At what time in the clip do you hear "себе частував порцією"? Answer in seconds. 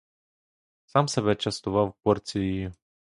1.07-2.73